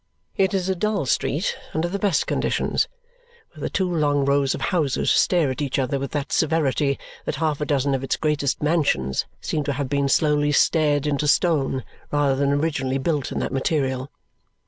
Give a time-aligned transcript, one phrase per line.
[0.35, 2.87] It is a dull street under the best conditions,
[3.53, 7.35] where the two long rows of houses stare at each other with that severity that
[7.35, 11.83] half a dozen of its greatest mansions seem to have been slowly stared into stone
[12.09, 14.09] rather than originally built in that material.